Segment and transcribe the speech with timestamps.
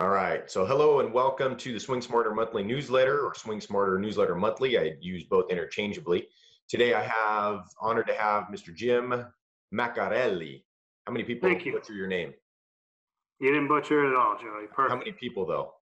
[0.00, 0.48] All right.
[0.48, 4.78] So, hello and welcome to the Swing Smarter Monthly Newsletter or Swing Smarter Newsletter Monthly.
[4.78, 6.28] I use both interchangeably.
[6.68, 8.72] Today, I have honored to have Mr.
[8.72, 9.26] Jim
[9.74, 10.62] Macarelli.
[11.04, 11.72] How many people Thank you.
[11.72, 12.32] butcher your name?
[13.40, 14.68] You didn't butcher it at all, Joey.
[14.72, 14.90] Perfect.
[14.90, 15.72] How many people though?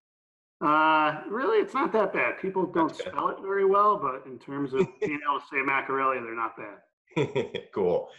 [0.67, 2.41] Uh, really, it's not that bad.
[2.41, 6.23] People don't spell it very well, but in terms of being able to say Macarelli,
[6.23, 7.67] they're not bad.
[7.71, 8.09] cool.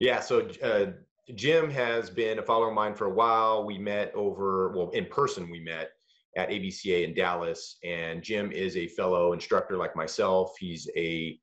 [0.00, 0.20] Yeah.
[0.20, 0.86] So, uh,
[1.34, 3.64] Jim has been a follower of mine for a while.
[3.64, 5.90] We met over, well, in person, we met
[6.36, 7.76] at ABCA in Dallas.
[7.84, 10.54] And Jim is a fellow instructor like myself.
[10.58, 11.38] He's a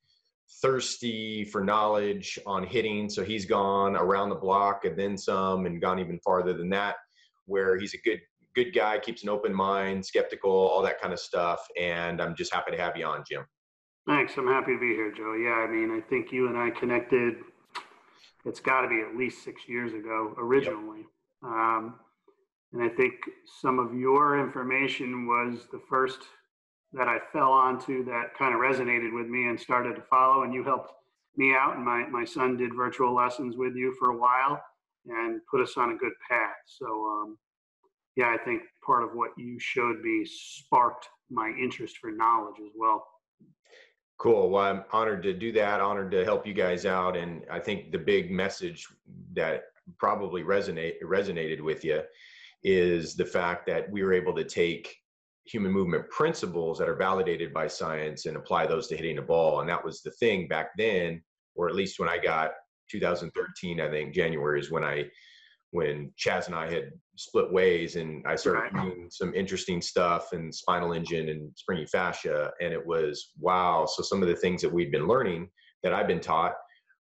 [0.61, 3.09] thirsty for knowledge on hitting.
[3.09, 6.95] So he's gone around the block and then some and gone even farther than that,
[7.45, 8.21] where he's a good,
[8.55, 11.67] good guy, keeps an open mind, skeptical, all that kind of stuff.
[11.79, 13.45] And I'm just happy to have you on, Jim.
[14.07, 14.37] Thanks.
[14.37, 15.33] I'm happy to be here, Joe.
[15.33, 17.35] Yeah, I mean, I think you and I connected.
[18.45, 21.05] It's got to be at least six years ago originally.
[21.43, 21.95] Um,
[22.73, 23.13] and I think
[23.61, 26.19] some of your information was the first
[26.93, 30.43] that I fell onto that kind of resonated with me and started to follow.
[30.43, 30.91] And you helped
[31.35, 31.75] me out.
[31.75, 34.61] And my, my son did virtual lessons with you for a while
[35.07, 36.55] and put us on a good path.
[36.65, 37.37] So, um,
[38.15, 42.71] yeah, I think part of what you showed me sparked my interest for knowledge as
[42.75, 43.05] well.
[44.17, 44.49] Cool.
[44.49, 47.17] Well, I'm honored to do that, honored to help you guys out.
[47.17, 48.87] And I think the big message
[49.33, 49.65] that
[49.97, 52.01] probably resonate resonated with you
[52.63, 54.95] is the fact that we were able to take
[55.45, 59.59] human movement principles that are validated by science and apply those to hitting a ball.
[59.59, 61.21] And that was the thing back then,
[61.53, 62.51] or at least when I got
[62.89, 65.05] 2013, I think January is when I
[65.75, 68.85] when Chaz and I had split ways and I started Right.
[68.85, 72.51] reading some interesting stuff and spinal engine and springy fascia.
[72.61, 73.85] And it was, wow.
[73.85, 75.49] So some of the things that we'd been learning
[75.83, 76.53] that I've been taught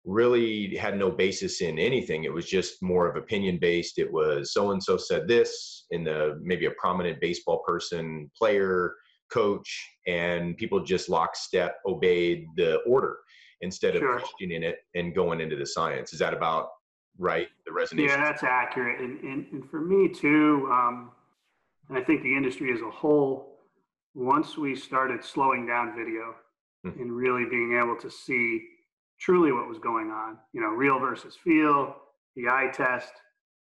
[0.05, 2.23] really had no basis in anything.
[2.23, 3.99] It was just more of opinion based.
[3.99, 8.95] It was so and so said this in the maybe a prominent baseball person, player,
[9.33, 9.69] coach,
[10.07, 13.17] and people just lockstep obeyed the order
[13.59, 14.17] instead of Sure.
[14.19, 16.13] questioning it and going into the science.
[16.13, 16.69] Is that about
[17.17, 17.47] right?
[17.65, 18.07] The resonation.
[18.07, 18.99] Yeah, that's accurate.
[19.01, 21.11] And, and, and for me too, um,
[21.89, 23.59] and I think the industry as a whole,
[24.13, 26.35] once we started slowing down video
[26.85, 26.99] Mhm.
[26.99, 28.67] and really being able to see
[29.19, 31.95] truly what was going on, you know, real versus feel,
[32.35, 33.13] the eye test,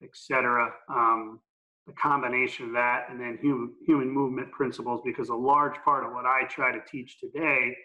[0.03, 1.39] et cetera, um,
[1.87, 6.13] the combination of that and then human, human movement principles, because a large part of
[6.13, 7.77] what I try to teach today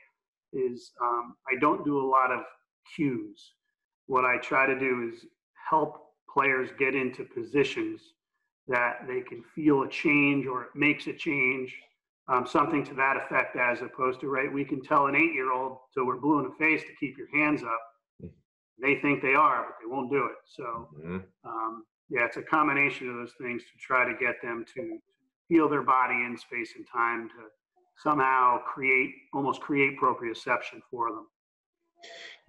[0.54, 2.46] is um, I don't do a lot of
[2.96, 3.54] cues.
[4.06, 5.26] What I try to do is
[5.70, 8.02] help players get into positions
[8.68, 11.76] that they can feel a change or it makes a change,
[12.28, 15.52] um, something to that effect, as opposed to, right, we can tell an eight year
[15.54, 18.32] old till we're blue in the face to keep your hands up.
[18.80, 20.38] They think they are, but they won't do it.
[20.46, 21.26] So, Mhm.
[21.44, 25.00] um, yeah, it's a combination of those things to try to get them to
[25.48, 27.50] feel their body in space and time to
[27.96, 31.28] somehow create, almost create proprioception for them.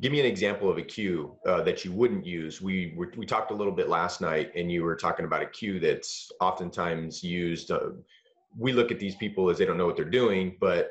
[0.01, 2.63] Give me an example of a cue uh, that you wouldn't use.
[2.63, 5.47] We were, we talked a little bit last night, and you were talking about a
[5.47, 7.71] cue that's oftentimes used.
[7.71, 7.91] Uh,
[8.57, 10.91] we look at these people as they don't know what they're doing, but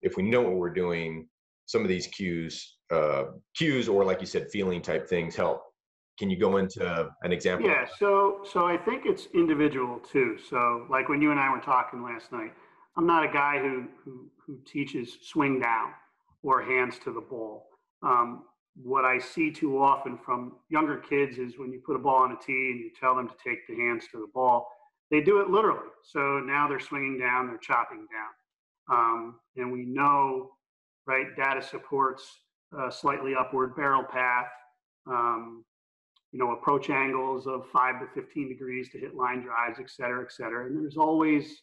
[0.00, 1.28] if we know what we're doing,
[1.66, 3.24] some of these cues, uh,
[3.54, 5.62] cues, or like you said, feeling type things help.
[6.18, 7.68] Can you go into an example?
[7.68, 10.38] Yeah, so so I think it's individual too.
[10.48, 12.54] So like when you and I were talking last night,
[12.96, 15.90] I'm not a guy who who, who teaches swing down
[16.42, 17.66] or hands to the ball.
[18.02, 18.44] Um,
[18.82, 22.32] what I see too often from younger kids is when you put a ball on
[22.32, 24.68] a tee and you tell them to take the hands to the ball,
[25.10, 25.88] they do it literally.
[26.04, 30.50] So now they're swinging down, they're chopping down, um, and we know,
[31.06, 31.34] right?
[31.36, 32.24] Data supports
[32.78, 34.48] a slightly upward barrel path.
[35.06, 35.64] Um,
[36.32, 40.22] you know, approach angles of five to 15 degrees to hit line drives, et cetera,
[40.22, 40.66] et cetera.
[40.66, 41.62] And there's always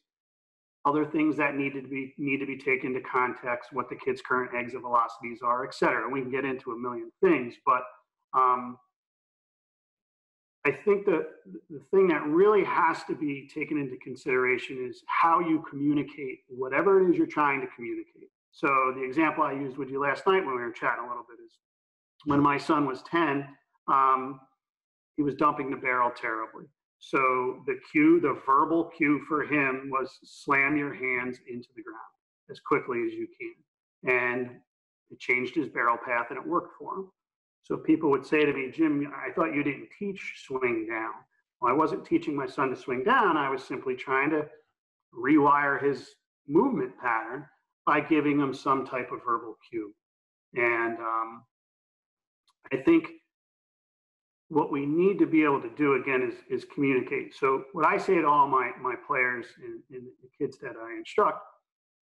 [0.86, 4.22] other things that need to be need to be taken into context, what the kid's
[4.22, 6.10] current exit velocities are, et cetera.
[6.10, 7.84] We can get into a million things, but
[8.34, 8.78] um,
[10.66, 11.28] I think that
[11.69, 17.02] the thing that really has to be taken into consideration is how you communicate whatever
[17.02, 18.30] it is you're trying to communicate.
[18.52, 21.25] So the example I used with you last night when we were chatting a little
[21.28, 21.57] bit is
[22.25, 23.46] when my son was 10,
[23.88, 24.40] um,
[25.18, 26.66] he was dumping the barrel terribly.
[27.06, 32.00] So the cue, the verbal cue for him was slam your hands into the ground
[32.50, 34.10] as quickly as you can.
[34.10, 34.62] And
[35.12, 37.12] it changed his barrel path and it worked for him.
[37.64, 41.12] So people would say to me, Jim, I thought you didn't teach swing down.
[41.60, 43.36] Well, I wasn't teaching my son to swing down.
[43.36, 44.48] I was simply trying to
[45.14, 46.10] rewire his
[46.48, 47.46] movement pattern
[47.86, 49.94] by giving him some type of verbal cue.
[50.56, 51.44] And um,
[52.72, 53.10] I think
[54.54, 57.34] what we need to be able to do again is, is communicate.
[57.36, 60.96] So what I say to all my, my players and, and the kids that I
[60.96, 61.40] instruct,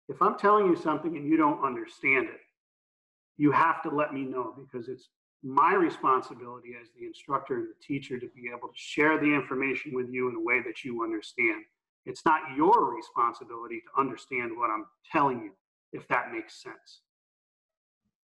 [0.08, 2.40] if I'm telling you something and you don't understand it,
[3.38, 5.10] you have to let me know because it's
[5.44, 9.94] my responsibility as the instructor and the teacher to be able to share the information
[9.94, 11.64] with you in a way that you understand.
[12.08, 15.52] It's not your responsibility to understand what I'm telling you,
[15.94, 17.02] if that makes sense.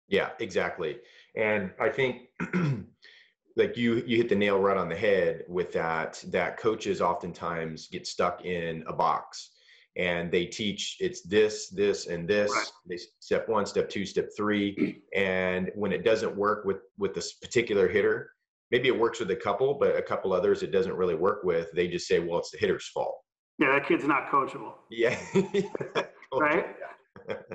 [0.07, 0.99] Yeah, exactly.
[1.35, 2.27] And I think
[3.57, 7.87] like you you hit the nail right on the head with that that coaches oftentimes
[7.87, 9.51] get stuck in a box
[9.97, 12.49] and they teach it's this this and this.
[12.51, 12.71] Right.
[12.87, 15.01] they step one step two step three.
[15.15, 18.31] And when it doesn't work with with this particular hitter
[18.71, 21.69] maybe it works with a couple but a couple others it doesn't really work with
[21.73, 23.17] they just say well it's the hitter's fault.
[23.59, 24.73] Yeah that kid's not coachable.
[24.89, 25.17] Yeah.
[26.33, 26.77] Right?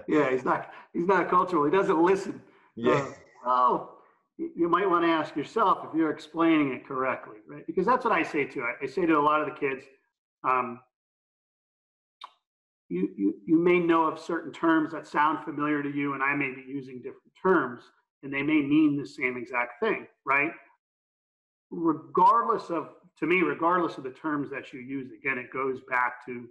[0.07, 1.65] Yeah he's not he's not coachable.
[1.65, 2.43] He doesn't listen.
[2.75, 2.93] Yeah.
[2.93, 3.13] Uh,
[3.47, 3.96] oh
[4.39, 7.67] you might want to ask yourself if you're explaining it correctly, right?
[7.67, 9.85] Because that's what I say to I say to a lot of the kids,
[10.45, 10.81] um,
[12.89, 16.35] you, you, you may know of certain terms that sound familiar to you, and I
[16.35, 17.83] may be using different terms,
[18.23, 20.53] and they may mean the same exact thing, right?
[21.71, 26.25] Regardless of, to me, regardless of the terms that you use, again, it goes back
[26.27, 26.47] to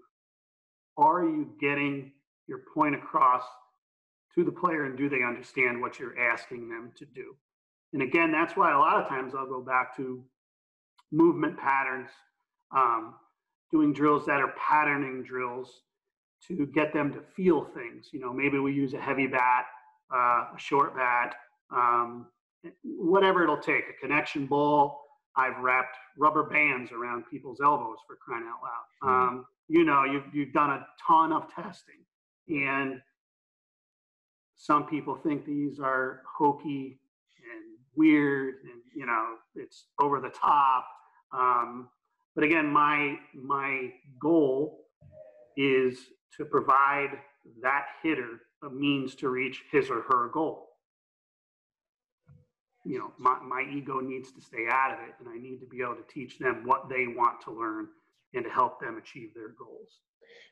[0.97, 2.11] are you getting
[2.47, 3.43] your point across
[4.33, 7.35] to the player and do they understand what you're asking them to do?
[7.95, 10.21] And again, that's why a lot of times I'll go back to
[11.13, 12.09] movement patterns,
[12.75, 13.13] um,
[13.71, 15.83] doing drills that are patterning drills
[16.49, 18.09] to get them to feel things.
[18.11, 19.63] You know, maybe we use a heavy bat,
[20.13, 21.35] uh, a short bat,
[21.73, 22.27] um,
[22.83, 25.01] whatever it'll take, a connection ball.
[25.37, 29.09] I've wrapped rubber bands around people's elbows for crying out loud.
[29.09, 29.37] Mm-hmm.
[29.37, 32.03] Um, you know, you've, you've done a ton of testing.
[32.49, 32.99] And
[34.57, 36.99] some people think these are hokey
[37.95, 40.87] weird and you know it's over the top.
[41.31, 41.89] Um,
[42.35, 44.85] but again my my goal
[45.57, 45.97] is
[46.37, 47.11] to provide
[47.61, 50.69] that hitter a means to reach his or her goal.
[52.85, 55.65] You know my, my ego needs to stay out of it and i need to
[55.65, 57.87] be able to teach them what they want to learn
[58.35, 59.99] and to help them achieve their goals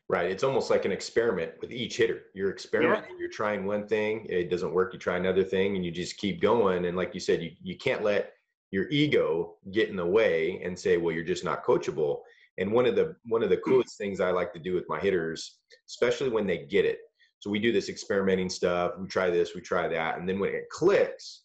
[0.09, 0.29] Right.
[0.29, 2.23] It's almost like an experiment with each hitter.
[2.33, 3.19] You're experimenting, yeah.
[3.19, 6.41] you're trying one thing, it doesn't work, you try another thing, and you just keep
[6.41, 6.85] going.
[6.85, 8.33] And like you said, you, you can't let
[8.71, 12.19] your ego get in the way and say, well, you're just not coachable.
[12.57, 14.99] And one of the one of the coolest things I like to do with my
[14.99, 15.59] hitters,
[15.89, 16.99] especially when they get it.
[17.39, 20.53] So we do this experimenting stuff, we try this, we try that, and then when
[20.53, 21.43] it clicks,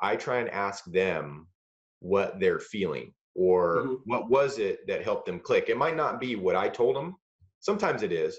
[0.00, 1.48] I try and ask them
[2.00, 3.94] what they're feeling or mm-hmm.
[4.04, 5.68] what was it that helped them click.
[5.68, 7.16] It might not be what I told them,
[7.64, 8.38] Sometimes it is,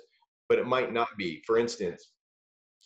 [0.49, 1.41] but it might not be.
[1.47, 2.11] For instance,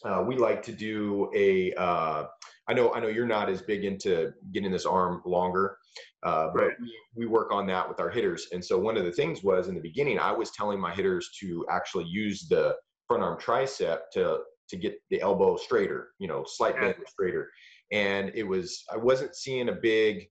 [0.06, 1.74] uh, we like to do a.
[1.74, 2.28] Uh,
[2.70, 5.78] I know I know you're not as big into getting this arm longer,
[6.24, 6.74] uh, but right.
[6.80, 8.48] we, we work on that with our hitters.
[8.54, 11.30] And so one of the things was in the beginning, I was telling my hitters
[11.42, 12.74] to actually use the
[13.06, 14.40] front arm tricep to
[14.70, 17.50] to get the elbow straighter, you know, slight bend straighter.
[17.92, 20.30] And it was I wasn't seeing a big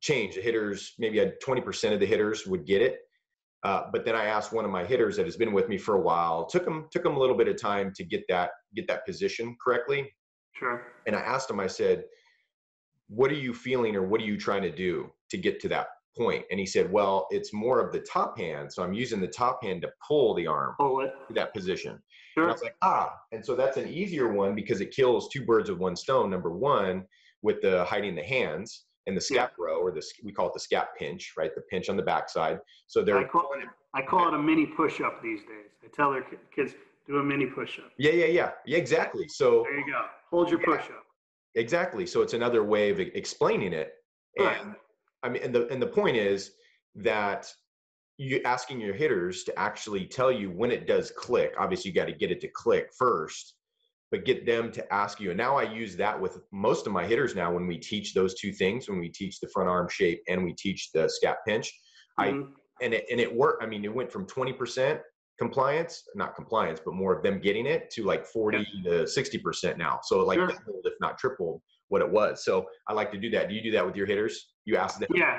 [0.00, 0.34] change.
[0.34, 3.00] The hitters maybe had 20% of the hitters would get it,
[3.64, 5.96] uh, but then I asked one of my hitters that has been with me for
[5.96, 6.46] a while.
[6.46, 9.56] Took him took him a little bit of time to get that get that position
[9.62, 10.10] correctly.
[10.52, 10.92] Sure.
[11.06, 11.58] And I asked him.
[11.58, 12.04] I said,
[13.08, 15.88] "What are you feeling, or what are you trying to do to get to that
[16.16, 18.72] point?" And he said, "Well, it's more of the top hand.
[18.72, 22.00] So I'm using the top hand to pull the arm pull it to that position."
[22.34, 22.44] Sure.
[22.44, 25.44] And I was like, "Ah!" And so that's an easier one because it kills two
[25.44, 26.30] birds with one stone.
[26.30, 27.08] Number one,
[27.42, 29.48] with the hiding the hands and the scap yeah.
[29.58, 31.52] row, or the we call it the scap pinch, right?
[31.54, 32.60] The pinch on the backside.
[32.86, 33.18] So they're.
[33.18, 35.70] I call it, I call it a mini push-up these days.
[35.82, 36.24] I tell their
[36.54, 36.74] kids
[37.06, 37.90] do a mini push-up.
[37.98, 38.76] Yeah, yeah, yeah, yeah.
[38.76, 39.26] Exactly.
[39.26, 40.04] So there you go.
[40.30, 41.04] Hold your yeah, push-up.
[41.54, 42.06] Exactly.
[42.06, 43.94] So it's another way of explaining it.
[44.38, 44.60] Right.
[44.60, 44.74] And
[45.22, 46.52] I mean, and the and the point is
[46.96, 47.50] that
[48.18, 51.54] you asking your hitters to actually tell you when it does click.
[51.58, 53.54] Obviously, you got to get it to click first
[54.10, 55.30] but get them to ask you.
[55.30, 58.34] And now I use that with most of my hitters now when we teach those
[58.34, 61.72] two things, when we teach the front arm shape and we teach the scap pinch.
[62.18, 62.42] Mm-hmm.
[62.42, 62.46] I
[62.80, 63.62] and it and it worked.
[63.62, 65.00] I mean, it went from 20%
[65.38, 68.90] compliance, not compliance, but more of them getting it to like 40 yeah.
[68.90, 70.00] to 60% now.
[70.02, 70.48] So like sure.
[70.48, 72.44] doubled, if not tripled what it was.
[72.44, 73.48] So I like to do that.
[73.48, 74.52] Do you do that with your hitters?
[74.64, 75.08] You ask them?
[75.14, 75.38] Yeah.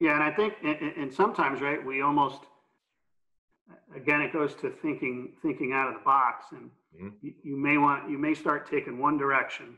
[0.00, 0.14] Yeah.
[0.14, 2.40] And I think, and, and sometimes, right, we almost,
[3.94, 7.08] again, it goes to thinking, thinking out of the box and, Mm-hmm.
[7.22, 9.76] You, you may want you may start taking one direction,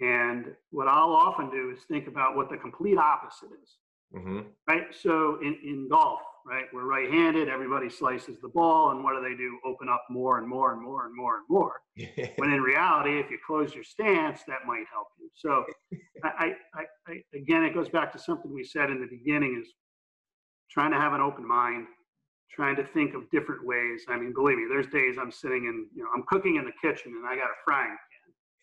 [0.00, 3.76] and what I'll often do is think about what the complete opposite is.
[4.14, 4.40] Mm-hmm.
[4.68, 4.84] Right.
[4.94, 6.64] So in in golf, right?
[6.72, 9.58] We're right-handed, everybody slices the ball, and what do they do?
[9.64, 11.80] Open up more and more and more and more and more.
[12.36, 15.28] when in reality, if you close your stance, that might help you.
[15.34, 15.64] So,
[16.24, 19.72] I, I, I, again, it goes back to something we said in the beginning: is
[20.70, 21.86] trying to have an open mind,
[22.54, 24.04] trying to think of different ways.
[24.08, 26.72] I mean, believe me, there's days I'm sitting in, you know, I'm cooking in the
[26.80, 27.96] kitchen and I got a frying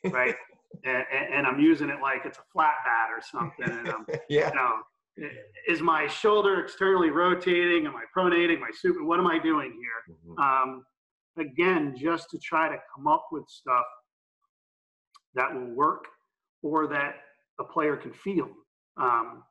[0.04, 0.36] pan, right?
[0.86, 3.80] and, and, I'm using it like it's a flat bat or something.
[3.80, 4.50] And I'm, yeah.
[4.50, 5.30] you know,
[5.68, 7.86] is my shoulder externally rotating?
[7.86, 8.60] Am I pronating?
[8.60, 9.04] My super?
[9.04, 10.18] What am I doing here?
[10.28, 10.42] Mm-hmm.
[10.42, 10.84] Um,
[11.38, 13.86] again, just to try to come up with stuff
[15.36, 16.06] that will work
[16.62, 17.16] or that
[17.60, 18.50] a player can feel.
[18.98, 19.44] Um,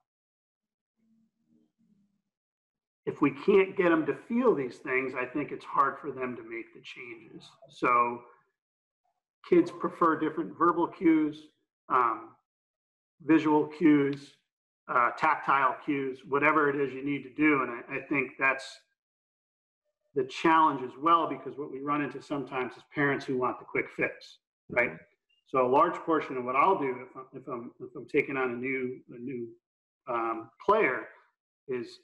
[3.05, 6.37] if we can't get them to feel these things, I think it's hard for them
[6.37, 7.49] to make the changes.
[7.69, 8.23] So
[9.49, 11.49] kids prefer different verbal cues,
[11.89, 12.31] um,
[13.25, 14.35] visual cues,
[14.89, 17.63] uh, tactile cues, whatever it is you need to do.
[17.63, 18.79] And I, I think that's
[20.15, 23.65] the challenge as well, because what we run into sometimes is parents who want the
[23.65, 24.93] quick fix, right?
[25.47, 28.37] So a large portion of what I'll do if I'm, if I'm, if I'm taking
[28.37, 29.49] on a new, a new
[30.09, 31.09] um, player
[31.69, 31.99] is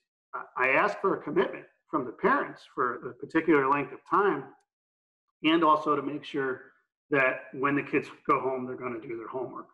[0.57, 4.45] I ask for a commitment from the parents for a particular length of time
[5.45, 6.63] and also to make sure
[7.11, 9.69] that when the kids go home, they're going to do their homework.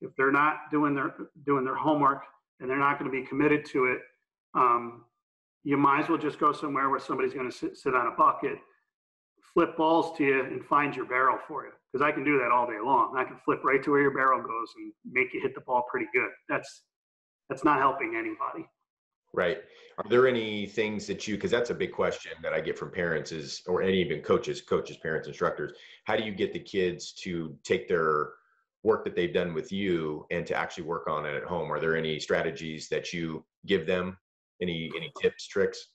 [0.00, 1.14] If they're not doing their
[1.44, 2.22] doing their homework
[2.58, 4.00] and they're not going to be committed to it,
[4.54, 5.04] um,
[5.62, 8.12] you might as well just go somewhere where somebody's going to sit, sit on a
[8.12, 8.58] bucket,
[9.52, 11.72] flip balls to you, and find your barrel for you.
[11.92, 13.14] Because I can do that all day long.
[13.16, 15.84] I can flip right to where your barrel goes and make you hit the ball
[15.90, 16.30] pretty good.
[16.48, 16.82] That's
[17.50, 18.68] that's not helping anybody.
[19.32, 19.58] Right.
[19.98, 22.90] Are there any things that you, because that's a big question that I get from
[22.90, 25.72] parents is, or any even coaches, coaches, parents, instructors,
[26.04, 28.30] how do you get the kids to take their
[28.82, 31.70] work that they've done with you and to actually work on it at home?
[31.70, 34.16] Are there any strategies that you give them?
[34.62, 35.88] Any, any tips, tricks?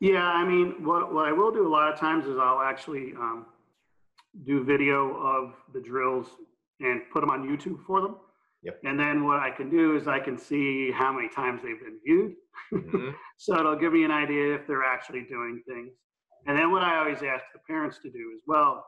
[0.00, 3.14] Yeah, I mean, what, what I will do a lot of times is I'll actually
[3.18, 3.46] um,
[4.44, 6.26] do video of the drills
[6.80, 8.16] and put them on YouTube for them.
[8.66, 8.80] Yep.
[8.82, 12.00] And then what I can do is I can see how many times they've been
[12.04, 12.34] viewed.
[12.74, 13.10] Mm-hmm.
[13.38, 15.92] so it'll give me an idea if they're actually doing things.
[16.48, 18.84] And then what I always ask the parents to do is, well,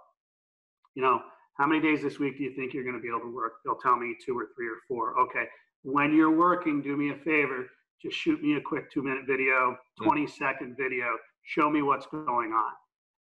[0.97, 1.23] you know,
[1.59, 3.55] how many days this week do you think you're going to be able to work?
[3.65, 5.19] They'll tell me two or three or four.
[5.21, 5.45] Okay.
[5.83, 7.67] When you're working, do me a favor.
[8.03, 10.05] Just shoot me a quick two minute video, mm.
[10.05, 10.45] 20 mm-hmm.
[10.45, 11.07] second video.
[11.45, 12.73] Show me what's going on.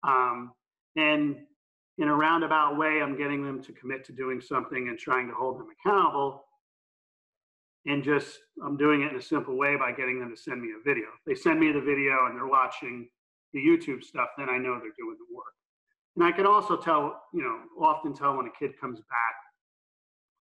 [0.03, 0.51] Um,
[0.95, 1.35] and
[1.99, 5.35] in a roundabout way, I'm getting them to commit to doing something and trying to
[5.35, 6.43] hold them accountable.
[7.88, 10.70] And just, I'm doing it in a simple way by getting them to send me
[10.70, 11.06] a video.
[11.06, 13.08] If they send me the video and they're watching
[13.53, 15.53] the YouTube stuff, then I know they're doing the work.
[16.15, 19.36] And I can also tell, you know, often tell when a kid comes back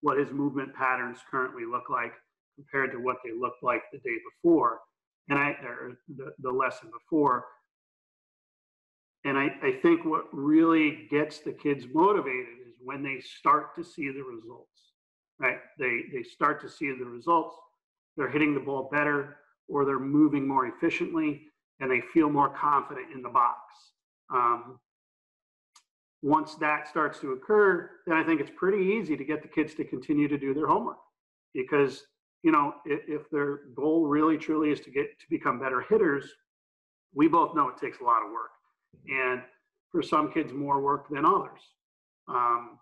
[0.01, 2.13] what his movement patterns currently look like
[2.55, 4.79] compared to what they looked like the day before
[5.29, 7.45] and I or the, the lesson before
[9.23, 13.83] and I, I think what really gets the kids motivated is when they start to
[13.83, 14.90] see the results,
[15.41, 15.57] right?
[15.79, 17.55] They, they start to see the results,
[18.15, 21.43] they're hitting the ball better, or they're moving more efficiently,
[21.79, 23.57] and they feel more confident in the box.
[24.33, 24.79] Um,
[26.21, 29.73] once that starts to occur, then I think it's pretty easy to get the kids
[29.75, 30.99] to continue to do their homework
[31.53, 32.03] because
[32.43, 36.25] you know if, if their goal really truly is to get to become better hitters,
[37.13, 38.51] we both know it takes a lot of work
[39.09, 39.41] and
[39.91, 41.59] for some kids more work than others.
[42.27, 42.77] Um,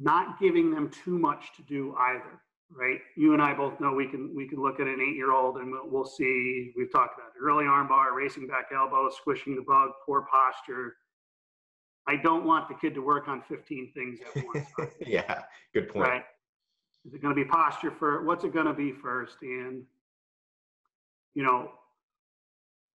[0.00, 2.40] not giving them too much to do either,
[2.72, 2.98] right?
[3.16, 5.88] You and I both know we can we can look at an eight-year-old and we'll,
[5.88, 6.72] we'll see.
[6.76, 10.96] We've talked about it, early armbar, racing back elbow, squishing the bug, poor posture.
[12.06, 14.66] I don't want the kid to work on 15 things at once.
[15.06, 15.42] yeah,
[15.74, 16.08] good point.
[16.08, 16.24] Right?
[17.04, 18.24] Is it going to be posture for?
[18.24, 19.36] What's it going to be first?
[19.42, 19.84] And
[21.34, 21.72] you know,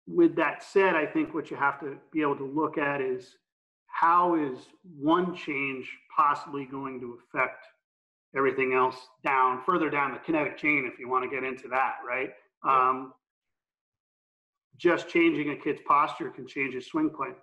[0.06, 3.36] with that said, I think what you have to be able to look at is
[3.96, 4.58] how is
[4.98, 7.64] one change possibly going to affect
[8.36, 11.96] everything else down further down the kinetic chain if you want to get into that
[12.06, 12.30] right?
[12.64, 12.90] Yeah.
[12.90, 13.14] um,
[14.76, 17.36] just changing a kid's posture can change his swing plane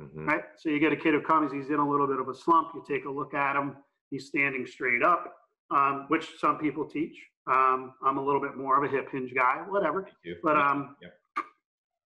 [0.00, 0.26] mm-hmm.
[0.28, 0.44] right?
[0.56, 2.68] So you get a kid who comes he's in a little bit of a slump
[2.74, 3.76] you take a look at him
[4.10, 5.34] he's standing straight up
[5.70, 7.16] um, which some people teach.
[7.46, 10.08] Um, i'm a little bit more of a hip hinge guy whatever.
[10.42, 11.12] But um, yep.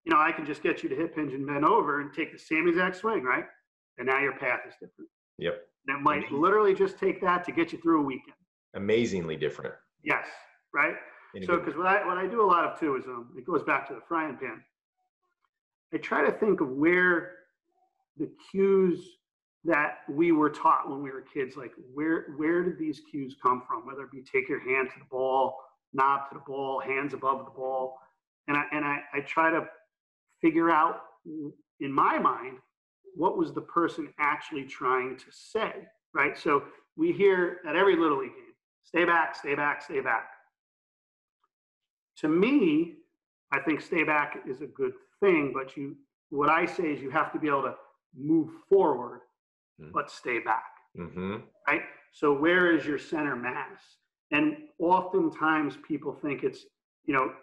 [0.06, 2.32] you know, I can just get you to hip hinge and bend over and take
[2.32, 3.46] the same exact swing, right?
[3.98, 5.10] And now your path is different.
[5.38, 5.62] Yep.
[5.88, 6.42] That might Amazing.
[6.42, 8.36] literally just take that to get you through a weekend.
[8.76, 9.74] Amazingly different.
[10.04, 10.26] Yes,
[10.74, 10.96] right?
[11.46, 13.64] so, because what I, what I do a lot of too is um, it goes
[13.64, 14.62] back to the frying pan.
[15.94, 17.32] I try to think of where
[18.18, 19.00] the cues
[19.64, 23.64] that we were taught when we were kids, like where where did these cues come
[23.68, 23.86] from?
[23.86, 25.58] Whether it be take your hand to the ball,
[25.94, 27.98] knob to the ball, hands above the ball,
[28.48, 29.68] and I and I, I try to
[30.42, 31.02] figure out
[31.80, 32.58] in my mind
[33.16, 35.74] what was the person actually trying to say,
[36.14, 36.38] right?
[36.38, 36.64] So
[36.96, 38.54] we hear at every little league game,
[38.84, 40.30] stay back, stay back, stay back.
[42.18, 42.96] To me,
[43.52, 45.96] I think stay back is a good thing, but you
[46.30, 47.76] what I say is you have to be able to
[48.18, 49.20] move forward,
[49.80, 49.92] mm-hmm.
[49.94, 50.64] but stay back.
[50.98, 51.38] Mm-hmm.
[51.68, 51.82] Right?
[52.14, 53.82] So where is your center mass?
[54.32, 56.66] And oftentimes people think it's,
[57.06, 57.34] you know,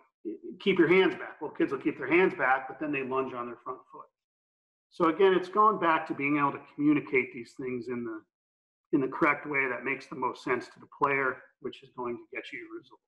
[0.58, 1.40] keep your hands back.
[1.40, 4.06] Well, kids will keep their hands back, but then they lunge on their front foot.
[4.90, 8.20] So again, it's gone back to being able to communicate these things in the
[8.92, 12.16] in the correct way that makes the most sense to the player, which is going
[12.16, 13.00] to get you your result.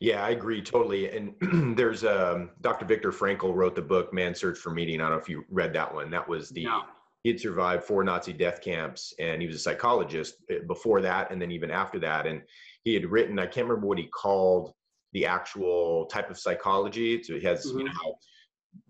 [0.00, 1.10] Yeah, I agree totally.
[1.10, 1.34] And
[1.76, 2.84] there's um, Dr.
[2.84, 5.00] Viktor Frankl wrote the book Man's Search for Meaning.
[5.00, 6.10] I don't know if you read that one.
[6.10, 6.82] That was the no.
[7.22, 11.30] he had survived four Nazi death camps, and he was a psychologist eh, before that,
[11.30, 12.26] and then even after that.
[12.26, 12.42] And
[12.84, 14.72] he had written I can't remember what he called
[15.12, 17.22] the actual type of psychology.
[17.22, 17.80] So he has mm-hmm.
[17.80, 18.18] you know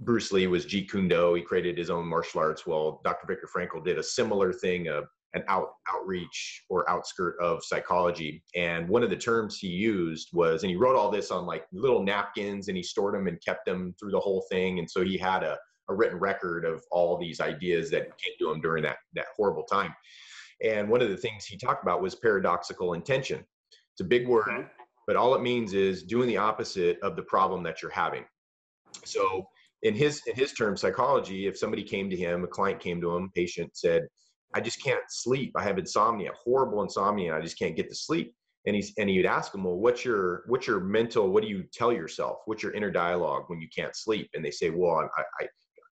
[0.01, 1.35] Bruce Lee was Jeet Kune Do.
[1.35, 2.67] He created his own martial arts.
[2.67, 3.27] Well, Dr.
[3.27, 5.03] Viktor Frankl did a similar thing, uh,
[5.35, 8.43] an out outreach or outskirt of psychology.
[8.55, 11.65] And one of the terms he used was, and he wrote all this on like
[11.73, 14.79] little napkins, and he stored them and kept them through the whole thing.
[14.79, 15.59] And so he had a,
[15.89, 19.65] a written record of all these ideas that came to him during that that horrible
[19.65, 19.95] time.
[20.63, 23.45] And one of the things he talked about was paradoxical intention.
[23.95, 24.69] It's a big word,
[25.07, 28.25] but all it means is doing the opposite of the problem that you're having.
[29.05, 29.47] So
[29.83, 33.15] in his in his term psychology, if somebody came to him, a client came to
[33.17, 34.07] him, patient said,
[34.55, 35.53] I just can't sleep.
[35.57, 38.35] I have insomnia, horrible insomnia, and I just can't get to sleep.
[38.67, 41.65] And he's and he'd ask him, Well, what's your what's your mental, what do you
[41.73, 42.39] tell yourself?
[42.47, 44.31] What's your inner dialogue when you can't sleep?
[44.35, 45.49] And they say, Well, I, I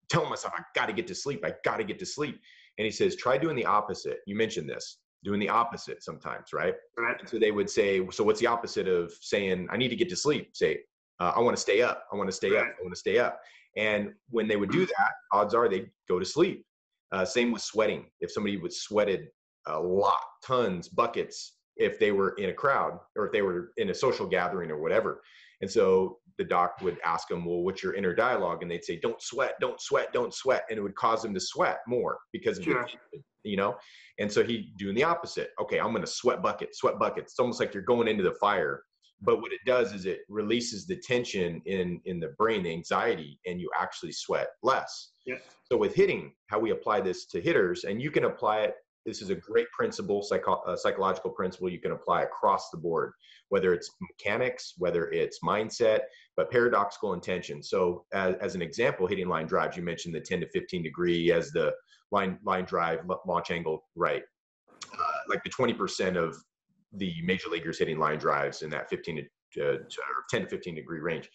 [0.10, 2.40] tell myself I gotta get to sleep, I gotta get to sleep.
[2.78, 4.20] And he says, try doing the opposite.
[4.26, 6.76] You mentioned this doing the opposite sometimes, right?
[6.98, 7.18] Right.
[7.28, 10.16] so they would say, so what's the opposite of saying I need to get to
[10.16, 10.50] sleep?
[10.54, 10.80] Say,
[11.20, 12.06] uh, I want to stay up.
[12.12, 12.62] I want to stay right.
[12.62, 12.76] up.
[12.80, 13.40] I want to stay up.
[13.78, 16.66] And when they would do that, odds are they'd go to sleep.
[17.12, 18.06] Uh, same with sweating.
[18.22, 19.28] If somebody was sweated
[19.68, 23.90] a lot, tons, buckets, if they were in a crowd or if they were in
[23.90, 25.22] a social gathering or whatever.
[25.62, 28.62] And so the doc would ask them, well, what's your inner dialogue?
[28.62, 30.66] And they'd say, don't sweat, don't sweat, don't sweat.
[30.70, 32.88] And it would cause them to sweat more because of sure.
[33.14, 33.76] the, you know?
[34.20, 35.52] And so he doing the opposite.
[35.62, 37.24] Okay, I'm going to sweat bucket, sweat bucket.
[37.24, 38.84] It's almost like you're going into the fire.
[39.22, 43.40] But what it does is it releases the tension in, in the brain, the anxiety,
[43.46, 45.12] and you actually sweat less.
[45.26, 45.42] Yes.
[45.72, 48.76] So with hitting, how we apply this to hitters, and you can apply it
[49.06, 53.14] this is a great principle, psycho- uh, psychological principle you can apply across the board,
[53.50, 56.02] whether it's mechanics, whether it's mindset,
[56.36, 57.62] but paradoxical intention.
[57.62, 61.32] So, as, as an example, hitting line drives, you mentioned the 10 to 15 degree
[61.32, 61.72] as the
[62.12, 64.24] line line drive launch angle right.
[64.94, 66.36] Uh, like the 20% of
[66.94, 70.76] the major leaguers hitting line drives in that 15 to, uh, to 10 to 15
[70.76, 71.30] degree range.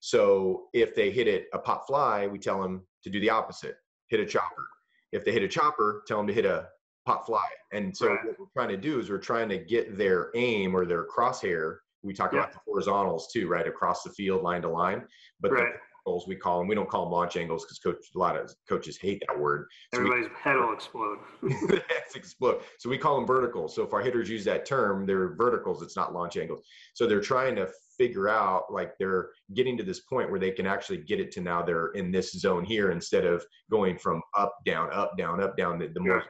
[0.00, 3.76] So if they hit it a pop fly, we tell them to do the opposite,
[4.08, 4.66] hit a chopper.
[5.12, 6.68] If they hit a chopper, tell them to hit a
[7.06, 7.46] pop fly.
[7.72, 8.18] And so right.
[8.24, 11.78] what we're trying to do is we're trying to get their aim or their crosshair.
[12.02, 12.40] We talk yeah.
[12.40, 15.04] about the horizontals too, right across the field, line to line.
[15.40, 15.72] But right.
[16.06, 16.68] Verticals we call them.
[16.68, 19.66] We don't call them launch angles because coach a lot of coaches hate that word.
[19.92, 21.18] So Everybody's we, head will explode.
[22.14, 22.60] explode.
[22.78, 23.74] So we call them verticals.
[23.74, 25.82] So if our hitters use that term, they're verticals.
[25.82, 26.62] It's not launch angles.
[26.94, 30.66] So they're trying to figure out like they're getting to this point where they can
[30.66, 34.54] actually get it to now they're in this zone here instead of going from up
[34.66, 36.22] down up down up down the, the more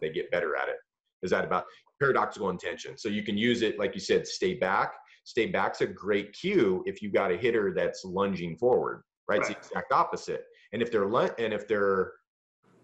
[0.00, 0.76] they get better at it.
[1.22, 1.64] Is that about
[2.00, 2.96] paradoxical intention?
[2.96, 4.92] So you can use it, like you said, stay back.
[5.24, 9.40] Stay back's a great cue if you got a hitter that's lunging forward, right?
[9.40, 9.50] right.
[9.50, 10.44] It's the exact opposite.
[10.72, 12.12] And if they're and if they're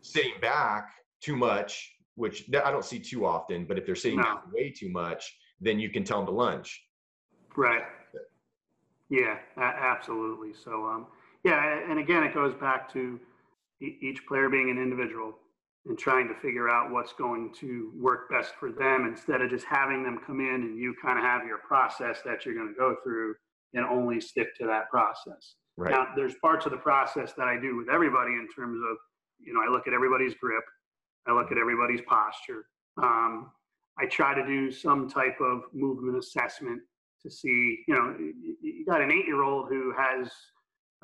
[0.02, 4.24] sitting back too much, which I don't see too often, but if they're sitting no.
[4.24, 6.84] back way too much, then you can tell them to lunge.
[7.56, 7.82] Right.
[9.10, 10.52] Yeah, absolutely.
[10.54, 11.06] So, um,
[11.44, 13.20] yeah, and again, it goes back to
[13.80, 15.34] each player being an individual
[15.86, 19.66] and trying to figure out what's going to work best for them instead of just
[19.66, 22.74] having them come in and you kind of have your process that you're going to
[22.74, 23.34] go through
[23.74, 25.56] and only stick to that process.
[25.76, 25.90] Right.
[25.90, 28.96] Now, there's parts of the process that I do with everybody in terms of,
[29.40, 30.64] you know, I look at everybody's grip,
[31.26, 32.66] I look at everybody's posture.
[33.02, 33.50] Um,
[33.98, 36.80] I try to do some type of movement assessment
[37.22, 38.16] to see, you know,
[38.60, 40.30] you got an eight year old who has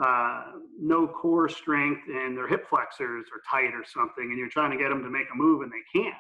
[0.02, 0.42] uh,
[0.80, 4.76] no core strength and their hip flexors are tight or something, and you're trying to
[4.76, 6.14] get them to make a move and they can't.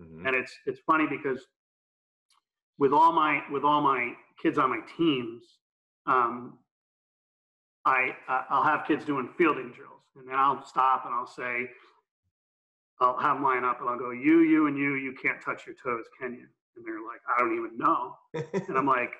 [0.00, 0.26] Mm-hmm.
[0.26, 1.40] And it's it's funny because
[2.78, 4.12] with all my with all my
[4.42, 5.44] kids on my teams,
[6.06, 6.58] um,
[7.84, 11.68] I I'll have kids doing fielding drills, and then I'll stop and I'll say,
[13.00, 15.66] I'll have them line up and I'll go, you, you, and you, you can't touch
[15.66, 16.46] your toes, can you?
[16.76, 18.16] And they're like, I don't even know.
[18.68, 19.12] and I'm like,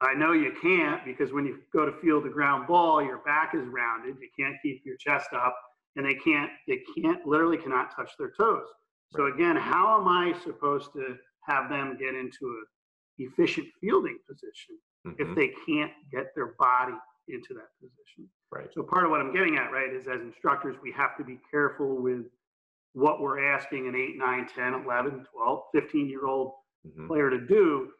[0.00, 3.54] I know you can't because when you go to field the ground ball, your back
[3.54, 4.16] is rounded.
[4.20, 5.56] You can't keep your chest up,
[5.96, 6.50] and they can't.
[6.66, 8.66] They can't literally cannot touch their toes.
[9.14, 12.64] So again, how am I supposed to have them get into a
[13.20, 15.16] efficient fielding position Mhm.
[15.18, 16.94] if they can't get their body
[17.28, 18.28] into that position?
[18.50, 18.68] Right.
[18.72, 21.38] So part of what I'm getting at, right, is as instructors, we have to be
[21.50, 22.26] careful with
[22.94, 26.54] what we're asking an 8, 9, 10, 11, 12, 15 year old
[26.86, 27.06] Mhm.
[27.06, 27.92] player to do.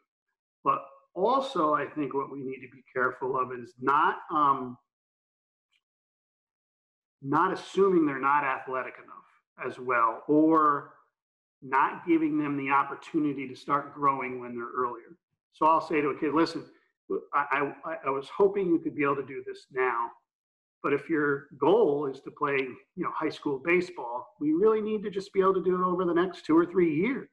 [0.64, 4.77] But also, I think what we need to be careful of is not um,
[7.21, 9.25] not assuming they're not athletic enough
[9.64, 10.95] as well, or
[11.62, 15.17] not giving them the opportunity to start growing when they're earlier.
[15.53, 16.64] So I'll say to a kid, listen,
[17.35, 20.11] I, I, I was hoping you could be able to do this now,
[20.83, 25.03] but if your goal is to play, you know, high school baseball, we really need
[25.05, 27.29] to just be able to do it over the next two or three years,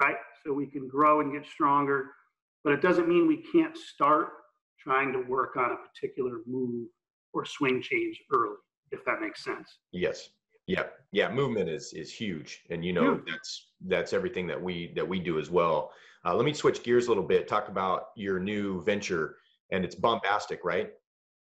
[0.00, 0.16] right?
[0.44, 2.06] So we can grow and get stronger.
[2.64, 4.28] But it doesn't mean we can't start
[4.78, 6.88] trying to work on a particular move
[7.32, 8.56] or swing change early,
[8.90, 9.78] if that makes sense.
[9.92, 10.30] Yes.
[10.66, 10.84] Yeah.
[11.12, 11.30] Yeah.
[11.30, 13.24] Movement is is huge, and you know Huge.
[13.26, 15.92] that's that's everything that we that we do as well.
[16.24, 17.48] Uh, let me switch gears a little bit.
[17.48, 19.36] Talk about your new venture,
[19.70, 20.92] and it's bombastic, right?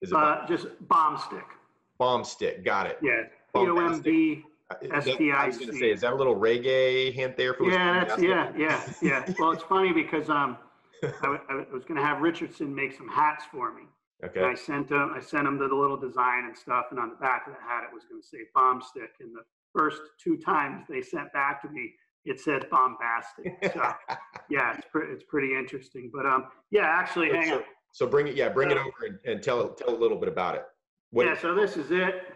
[0.01, 1.45] Is it Uh, just bomb stick.
[1.97, 2.63] bomb stick?
[2.63, 2.99] Got it.
[3.01, 3.23] Yeah.
[3.53, 4.45] B O M B.
[4.69, 7.53] Uh, is that- I was going to say, is that a little reggae hint there?
[7.53, 9.33] For Yeah, that's, yeah, yeah, yeah.
[9.39, 10.57] Well, it's funny because um,
[11.01, 13.83] I, was going to have Richardson make some hats for me.
[14.21, 14.43] And Okay.
[14.43, 17.47] I sent them, I sent them the little design and stuff, and on the back
[17.47, 19.11] of the hat, it was going to say bomb stick.
[19.21, 21.93] And the first two times they sent back to me,
[22.27, 23.53] it said bombastic.
[23.73, 23.93] So,
[24.49, 26.11] yeah, it's pretty, it's pretty interesting.
[26.13, 27.59] But um, yeah, actually, hang on.
[27.59, 30.29] so, so bring it, yeah, bring it over and, and tell tell a little bit
[30.29, 30.63] about it.
[31.11, 32.33] What, Yeah, so this is it,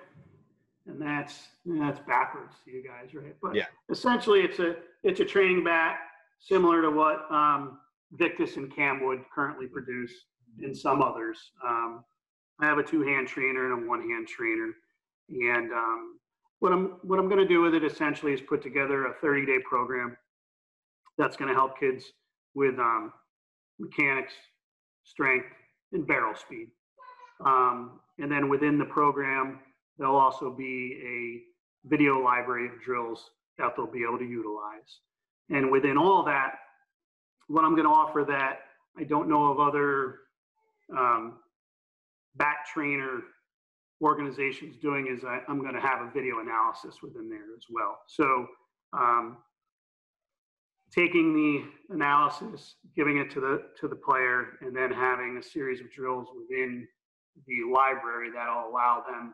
[0.88, 3.36] and that's and that's backwards, to you guys, right?
[3.41, 3.65] But Yeah.
[3.89, 5.99] essentially, it's a it's a training bat
[6.39, 7.80] similar to what um,
[8.13, 10.13] Victus and Camwood currently produce,
[10.62, 11.51] and some others.
[11.65, 12.04] Um,
[12.60, 14.71] I have a two-hand trainer and a one-hand trainer,
[15.30, 16.19] and um,
[16.62, 19.63] what I'm what I'm going to do with it essentially is put together a 30-day
[19.67, 20.15] program
[21.17, 22.06] that's going to help kids
[22.54, 23.12] with um,
[23.80, 24.34] mechanics,
[25.04, 25.47] strength,
[25.91, 26.67] and barrel speed.
[27.43, 29.60] Um, and then within the program,
[29.97, 35.00] there'll also be a video library of drills that they'll be able to utilize.
[35.50, 36.54] And within all that,
[37.47, 38.60] what I'm going to offer that
[39.00, 40.19] I don't know of other
[40.95, 41.39] um,
[42.36, 43.21] bat trainer
[44.01, 47.99] organizations doing is I, I'm going to have a video analysis within there as well.
[48.07, 48.47] So
[48.93, 49.37] um,
[50.93, 55.79] taking the analysis, giving it to the to the player, and then having a series
[55.79, 56.87] of drills within
[57.47, 59.33] the library that'll allow them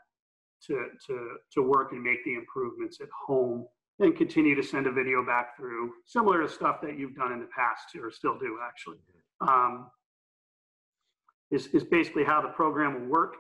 [0.68, 3.66] to to to work and make the improvements at home
[4.00, 7.40] and continue to send a video back through similar to stuff that you've done in
[7.40, 8.98] the past or still do actually
[9.42, 9.90] um,
[11.52, 13.36] is, is basically how the program will work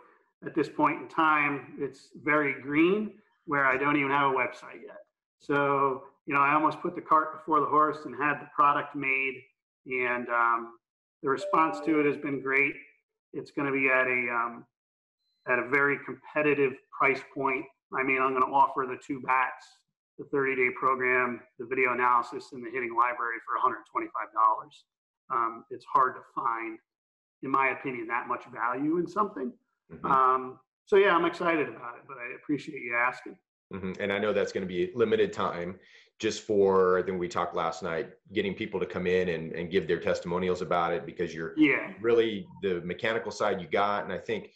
[0.45, 3.11] at this point in time it's very green
[3.45, 4.99] where i don't even have a website yet
[5.39, 8.95] so you know i almost put the cart before the horse and had the product
[8.95, 9.41] made
[9.85, 10.73] and um,
[11.23, 12.73] the response to it has been great
[13.33, 14.65] it's going to be at a um,
[15.49, 17.65] at a very competitive price point.
[17.97, 19.65] I mean, I'm going to offer the two bats,
[20.19, 24.07] the 30 day program, the video analysis, and the hitting library for $125.
[25.29, 26.77] Um, it's hard to find,
[27.43, 29.53] in my opinion, that much value in something.
[29.91, 30.09] Mhm.
[30.09, 33.37] Um, so yeah, I'm excited about it, but I appreciate you asking.
[33.73, 33.97] Mhm.
[33.99, 35.79] And I know that's going to be limited time
[36.19, 39.69] just for, I think we talked last night, getting people to come in and, and
[39.69, 44.03] give their testimonials about it because you're Yeah, really the mechanical side you got.
[44.03, 44.51] And I think,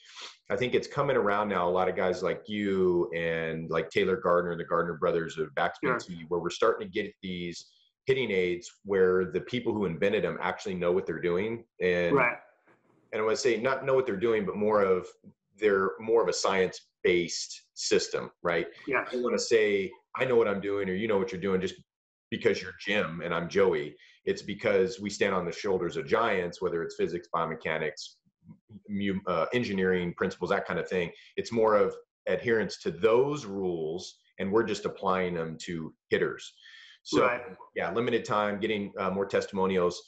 [0.50, 1.68] I think it's coming around now.
[1.68, 5.50] A lot of guys like you and like Taylor Gardner, and the Gardner brothers of
[5.56, 6.00] Backspin Sure.
[6.00, 7.72] Tee, where we're starting to get these
[8.08, 11.64] hitting aids where the people who invented them actually know what they're doing.
[11.80, 12.38] And right.
[13.12, 15.08] And I would say not know what they're doing, but more of
[15.60, 18.68] they're more of a science based system, right?
[18.88, 19.06] Yeah.
[19.12, 21.62] I want to say I know what I'm doing or you know what you're doing
[21.62, 21.76] just
[22.30, 23.96] because you're Jim and I'm Joey.
[24.26, 28.16] It's because we stand on the shoulders of giants, whether it's physics, biomechanics,
[28.88, 31.12] mu- uh, engineering principles, that kind of thing.
[31.38, 31.96] It's more of
[32.28, 36.54] adherence to those rules, and we're just applying them to hitters.
[37.04, 37.42] So Right.
[37.76, 40.02] yeah, limited time, getting uh, more testimonials.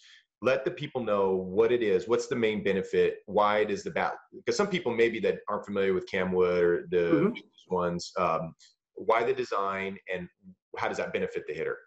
[0.43, 2.05] Let the people know what it is.
[2.05, 3.19] What's the main benefit?
[3.27, 4.15] Why does the bat?
[4.35, 7.41] Because some people maybe that aren't familiar with Camwood or the Mhm.
[7.69, 8.11] ones.
[8.17, 8.53] Um,
[8.95, 10.27] why the design and
[10.77, 11.79] how does that benefit the hitter?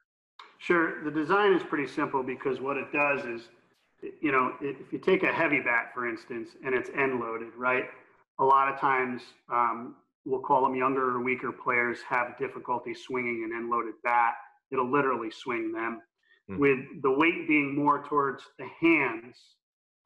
[0.57, 1.05] Sure.
[1.05, 3.51] The design is pretty simple because what it does is,
[4.23, 7.91] you know, if you take a heavy bat, for instance, and it's end loaded, right?
[8.39, 13.45] A lot of times, um, we'll call them younger or weaker players have difficulty swinging
[13.45, 14.35] an end loaded bat.
[14.71, 16.01] It'll literally swing them.
[16.49, 16.59] Hmm.
[16.59, 19.37] With the weight being more towards the hands,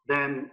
[0.07, 0.51] then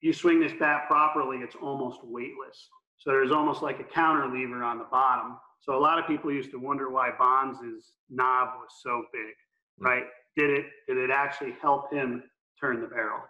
[0.00, 2.68] you swing this bat properly, it's almost weightless.
[2.98, 5.38] So there's almost like a counter lever on the bottom.
[5.60, 9.34] So a lot of people used to wonder why Bonds' knob was so big,
[9.80, 9.86] Mm.
[9.86, 10.06] right?
[10.36, 12.22] Did it did it actually help him
[12.60, 13.22] turn the barrel?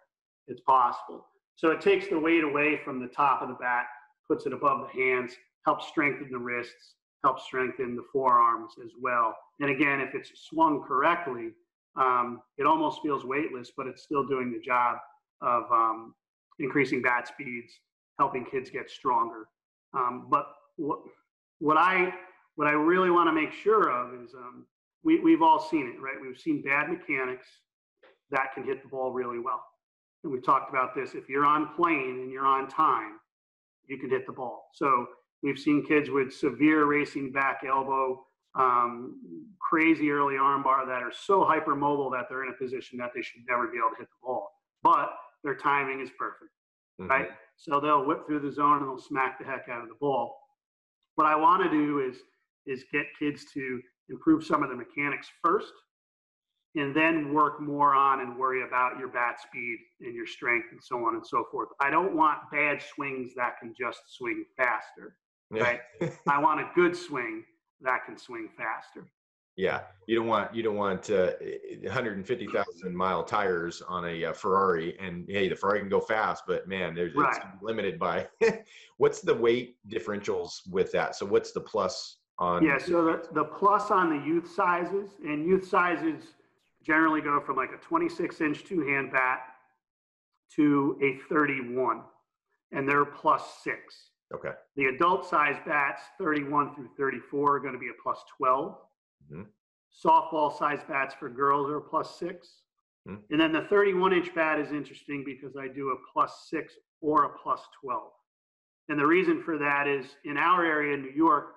[0.49, 1.29] It's possible.
[1.57, 3.87] So it takes the weight away from the top of the bat,
[4.27, 9.35] puts it above the hands, helps strengthen the wrists, helps strengthen the forearms as well.
[9.61, 11.51] And again, if it's swung correctly,
[11.97, 14.97] um, it almost feels weightless, but it's still doing the job
[15.41, 16.15] of um,
[16.59, 17.73] increasing bat speeds,
[18.19, 19.47] helping kids get stronger.
[19.95, 21.01] Um, but what,
[21.59, 22.13] what I
[22.57, 24.67] what I really want to make sure of is um,
[25.03, 26.17] we, we've all seen it, right?
[26.21, 27.47] We've seen bad mechanics
[28.31, 29.65] that can hit the ball really well.
[30.23, 31.15] And we talked about this.
[31.15, 33.13] If you're on plane and you're on time,
[33.87, 34.69] you can hit the ball.
[34.75, 35.07] So
[35.43, 38.25] we've seen kids with severe racing back elbow,
[38.55, 39.21] um,
[39.61, 43.43] crazy early armbar that are so hypermobile that they're in a position that they should
[43.49, 44.51] never be able to hit the ball.
[44.83, 45.11] But
[45.43, 46.51] their timing is perfect,
[47.01, 47.09] Mhm.
[47.09, 47.31] right?
[47.57, 50.39] So they'll whip through the zone and they'll smack the heck out of the ball.
[51.15, 52.23] What I want to do is
[52.65, 55.73] is get kids to improve some of the mechanics first
[56.77, 60.81] and then work more on and worry about your bat speed and your strength and
[60.81, 61.71] so on and so forth.
[61.81, 65.17] I don't want bad swings that can just swing faster.
[65.61, 65.81] Right.
[66.29, 67.45] I want a good swing
[67.81, 69.07] that can swing faster.
[69.57, 71.33] Yeah, you don't want you don't want uh,
[71.83, 76.67] 150,000 mile tires on a uh, Ferrari, and hey, the Ferrari can go fast, but
[76.67, 77.37] man, there's Right.
[77.37, 78.29] it's limited by
[78.97, 81.17] what's the weight differentials with that.
[81.17, 82.65] So what's the plus on?
[82.65, 86.29] Yeah, so the, the plus on the youth sizes, and youth sizes
[86.83, 89.41] generally go from like a 26 inch two hand bat
[90.57, 92.03] to a 31,
[92.73, 94.12] and they're plus six.
[94.35, 94.51] Okay.
[94.77, 98.79] The adult size bats, 31 through 34, are going to be a plus 12.
[99.31, 99.47] Mhm.
[100.05, 102.63] Softball size bats for girls are a plus six.
[103.07, 103.25] Mhm.
[103.31, 107.25] And then the 31 inch bat is interesting because I do a plus six or
[107.25, 108.13] a plus 12.
[108.89, 111.55] And the reason for that is in our area in New York,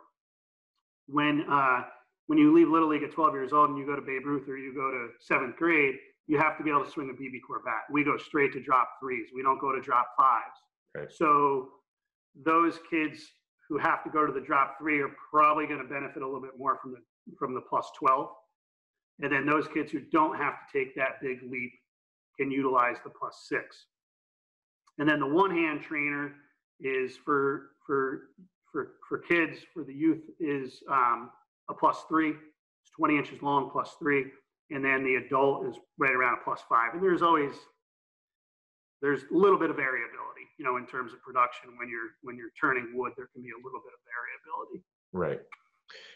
[1.07, 1.89] when uh,
[2.27, 4.49] when you leave Little League at 12 years old and you go to Babe Ruth
[4.49, 7.63] or you go to seventh grade, you have to be able to swing a BBCOR
[7.63, 7.83] bat.
[7.91, 9.29] We go straight to drop threes.
[9.33, 10.59] We don't go to drop fives.
[10.95, 11.11] Right.
[11.11, 11.71] So
[12.43, 13.19] those kids
[13.69, 16.41] who have to go to the drop three are probably going to benefit a little
[16.41, 16.99] bit more from the
[17.39, 18.27] from the plus 12.
[19.21, 21.71] And then those kids who don't have to take that big leap
[22.39, 23.85] can utilize the plus six.
[24.99, 26.33] And then the one hand trainer
[26.79, 28.29] is for for
[28.71, 31.31] for for kids for the youth is um,
[31.69, 32.29] a plus three.
[32.29, 34.25] It's 20 inches long, plus three,
[34.69, 36.93] and then the adult is right around a plus five.
[36.93, 37.55] And there's always
[39.01, 42.37] there's a little bit of variability, you know, in terms of production when you're when
[42.37, 43.13] you're turning wood.
[43.17, 44.83] There can be a little bit of variability.
[45.11, 45.41] Right.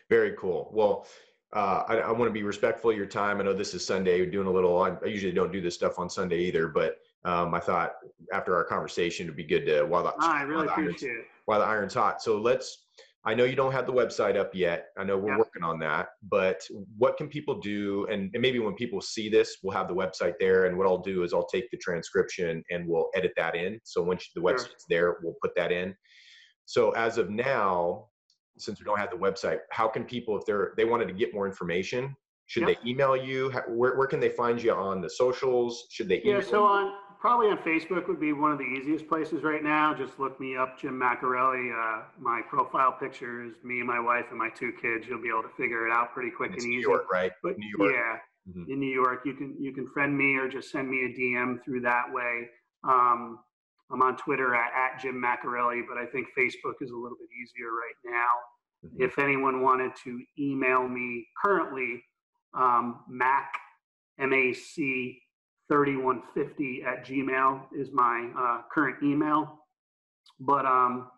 [0.09, 0.69] Very cool.
[0.73, 1.07] Well,
[1.53, 3.39] uh, I, I want to be respectful of your time.
[3.39, 4.19] I know this is Sunday.
[4.21, 4.81] We're doing a little.
[4.81, 7.93] I, I usually don't do this stuff on Sunday either, but um, I thought
[8.33, 11.03] after our conversation, it'd be good to while the, Ah, I while really the iron's-
[11.45, 12.21] while the iron's hot.
[12.21, 12.85] So let's.
[13.25, 14.87] I know you don't have the website up yet.
[14.97, 15.37] I know we're Yeah.
[15.37, 16.09] working on that.
[16.23, 16.61] But
[16.97, 18.05] what can people do?
[18.07, 20.65] And, and maybe when people see this, we'll have the website there.
[20.65, 23.79] And what I'll do is I'll take the transcription and we'll edit that in.
[23.83, 25.95] So once the website's there, we'll put that in.
[26.65, 28.07] So as of now,
[28.57, 31.33] since we don't have the website, how can people, if they're they wanted to get
[31.33, 32.77] more information, should Yep.
[32.83, 33.49] they email you?
[33.51, 35.87] How, where where can they find you on the socials?
[35.91, 39.07] Should they Yeah, email so on probably on Facebook would be one of the easiest
[39.07, 39.93] places right now.
[39.93, 41.71] Just look me up, Jim Macarelli.
[41.71, 45.05] Uh, my profile picture is me and my wife and my two kids.
[45.07, 46.79] You'll be able to figure it out pretty quick It's and New.
[46.79, 47.31] York, right?
[47.43, 47.93] But New York.
[47.93, 48.19] yeah,
[48.53, 48.69] Mhm.
[48.69, 51.59] in New York, you can you can friend me or just send me a DM
[51.63, 52.49] through that way.
[52.83, 53.39] Um,
[53.91, 57.27] I'm on Twitter at, at Jim Macarelli, but I think Facebook is a little bit
[57.41, 58.29] easier right now.
[58.85, 59.01] Mhm.
[59.01, 62.05] If anyone wanted to email me currently,
[62.53, 63.59] um, Mac,
[64.19, 65.21] M-A-C
[65.69, 69.59] 3150 at Gmail is my uh, current email.
[70.39, 71.09] But um,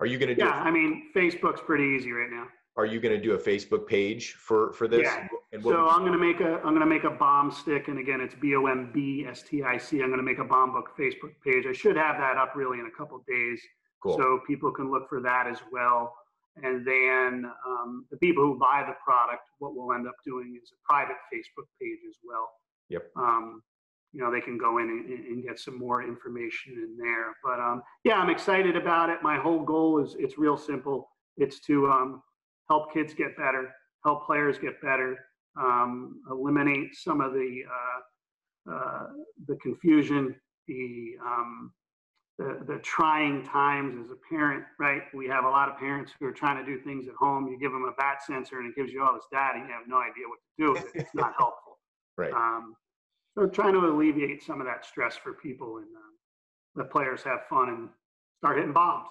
[0.00, 0.44] Are you going to do?
[0.44, 2.46] yeah, I mean, Facebook's pretty easy right now.
[2.78, 5.02] Are you going to do a Facebook page for for this?
[5.04, 5.26] Yeah.
[5.52, 8.20] And what So I'm gonna make a I'm gonna make a bomb stick, and again,
[8.20, 10.02] it's B O M B S T I C.
[10.02, 11.64] I'm gonna make a bomb book Facebook page.
[11.66, 13.60] I should have that up really in a couple days,
[14.02, 14.18] cool.
[14.18, 16.14] so people can look for that as well.
[16.62, 20.70] And then um, the people who buy the product, what we'll end up doing is
[20.72, 22.48] a private Facebook page as well.
[22.88, 23.10] Yep.
[23.16, 23.62] Um,
[24.12, 27.36] you know, they can go in and, and get some more information in there.
[27.44, 29.18] But um, yeah, I'm excited about it.
[29.22, 31.08] My whole goal is it's real simple.
[31.36, 32.22] It's to um,
[32.70, 33.70] help kids get better,
[34.04, 35.18] help players get better,
[35.60, 39.06] um, eliminate some of the uh, uh,
[39.46, 40.34] the confusion,
[40.66, 41.72] the, um,
[42.38, 44.64] the the trying times as a parent.
[44.80, 45.02] Right?
[45.12, 47.48] We have a lot of parents who are trying to do things at home.
[47.48, 49.74] You give them a bat sensor and it gives you all this data, and you
[49.74, 50.90] have no idea what to do.
[50.98, 51.65] It's not helpful.
[52.16, 52.32] Right.
[52.32, 52.74] Um,
[53.36, 56.02] so trying to alleviate some of that stress for people and um,
[56.74, 57.88] let players have fun and
[58.38, 59.08] start hitting bombs.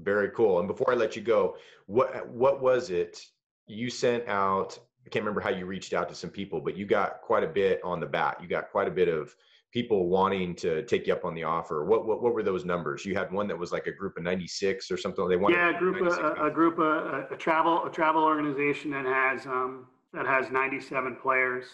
[0.00, 0.58] Very cool.
[0.58, 3.24] And before I let you go, what what was it
[3.66, 4.78] you sent out?
[5.06, 7.48] I can't remember how you reached out to some people, but you got quite a
[7.48, 8.38] bit on the bat.
[8.42, 9.34] You got quite a bit of
[9.72, 11.84] people wanting to take you up on the offer.
[11.84, 13.06] What what, what were those numbers?
[13.06, 15.28] You had one that was like a group of 96 or something.
[15.28, 18.22] They wanted yeah, a group of, a, a, group of, a, a, travel a travel
[18.22, 21.64] organization that has um, that has 97 players.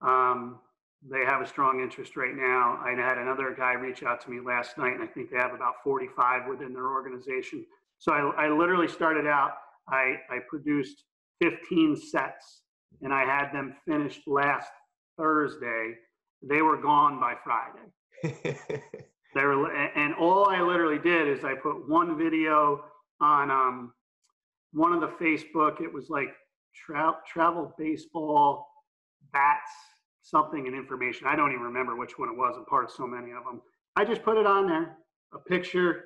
[0.00, 0.60] Um,
[1.08, 2.80] they have a strong interest right now.
[2.84, 5.54] I had another guy reach out to me last night, and I think they have
[5.54, 7.64] about 45 within their organization.
[7.98, 9.52] So I, I literally started out,
[9.88, 11.04] I, I produced
[11.40, 12.62] 15 sets,
[13.00, 14.70] and I had them finished last
[15.16, 15.94] Thursday.
[16.42, 18.42] They were gone by Friday.
[19.34, 22.84] they were, and all I literally did is I put one video
[23.20, 23.92] on um,
[24.72, 25.80] one of the Facebook.
[25.80, 26.34] It was like
[26.74, 28.67] tra- travel baseball
[29.32, 29.70] bats
[30.22, 31.26] something and information.
[31.26, 32.54] I don't even remember which one it was.
[32.56, 33.62] I'm part of so many of them.
[33.96, 34.96] I just put it on there,
[35.34, 36.04] a picture,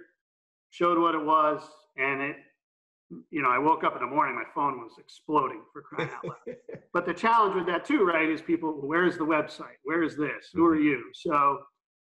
[0.70, 1.62] showed what it was,
[1.96, 2.36] and it,
[3.30, 6.24] you know, I woke up in the morning, my phone was exploding for crying out
[6.24, 6.56] loud.
[6.94, 9.76] but the challenge with that too, right, is people, where's the website?
[9.84, 10.48] Where is this?
[10.54, 10.84] Who are mm-hmm.
[10.84, 11.04] you?
[11.14, 11.58] So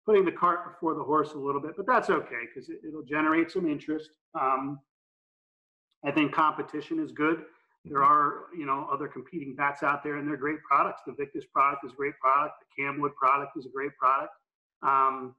[0.06, 3.04] putting the cart before the horse a little bit, but that's okay because it, will
[3.04, 4.12] generate some interest.
[4.40, 4.80] Um,
[6.06, 7.44] I think competition is good.
[7.88, 11.04] There are, you know, other competing bats out there, and they're great products.
[11.06, 12.56] The Victus product is a great product.
[12.62, 14.34] The Camwood product is a great product.
[14.82, 15.36] Um,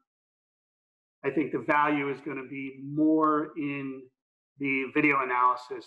[1.25, 4.03] I think the value is going to be more in
[4.59, 5.85] the video analysis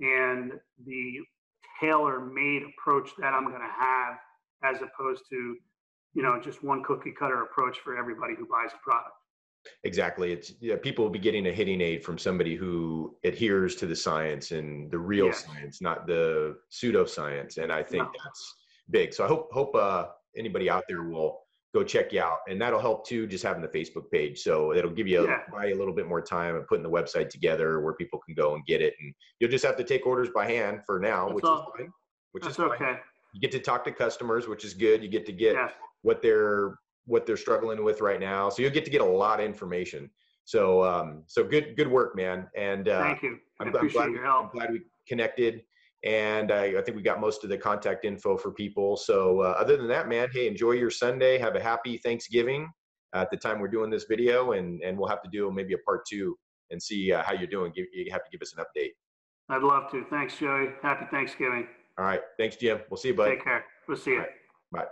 [0.00, 0.52] and
[0.84, 1.20] the
[1.80, 4.18] tailor-made approach that I'm going to have,
[4.64, 5.56] as opposed to,
[6.14, 9.14] you know, just one cookie cutter approach for everybody who buys a product.
[9.84, 10.32] Exactly.
[10.32, 13.96] It's yeah, people will be getting a hitting aid from somebody who adheres to the
[13.96, 15.44] science and the real yes.
[15.44, 17.58] science, not the pseudoscience.
[17.58, 18.10] And I think no.
[18.24, 18.54] that's
[18.90, 19.12] big.
[19.14, 21.40] So I hope hope uh, anybody out there will
[21.74, 23.26] go check you out, and that'll help too.
[23.26, 25.38] Just having the Facebook page, so it'll give you yeah.
[25.50, 28.54] buy a little bit more time and putting the website together where people can go
[28.54, 28.94] and get it.
[29.00, 31.60] And you'll just have to take orders by hand for now, that's which all.
[31.60, 31.92] is fine.
[32.32, 32.72] Which that's is fine.
[32.72, 32.98] okay.
[33.34, 35.02] You get to talk to customers, which is good.
[35.02, 35.56] You get to get
[36.02, 38.48] what they're what they're struggling with right now.
[38.48, 40.10] So you'll get to get a lot of information.
[40.44, 42.48] So um, so good good work, man.
[42.56, 43.38] And uh, thank you.
[43.60, 44.46] I I'm, appreciate glad, your help.
[44.46, 45.62] I'm glad we connected.
[46.04, 48.96] And I, I, think we got most of the contact info for people.
[48.96, 51.38] So uh, other than that, man, hey, enjoy your Sunday.
[51.38, 52.68] Have a happy Thanksgiving
[53.14, 55.78] at the time we're doing this video, and and we'll have to do maybe a
[55.78, 56.36] part two
[56.70, 57.72] and see uh, how you're doing.
[57.74, 58.90] Give, you have to give us an update.
[59.48, 60.04] I'd love to.
[60.10, 60.70] Thanks, Joey.
[60.82, 61.68] Happy Thanksgiving.
[61.98, 62.20] All right.
[62.38, 62.80] Thanks, Jim.
[62.90, 63.36] We'll see you, buddy.
[63.36, 63.64] Take care.
[63.86, 64.18] We'll see you.
[64.20, 64.28] Right.
[64.72, 64.86] Bye.